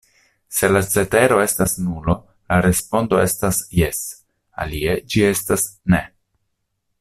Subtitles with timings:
[0.59, 2.15] Se la cetero estas nulo,
[2.53, 4.01] la respondo estas 'jes';
[4.65, 6.05] alie, ĝi estas 'ne'.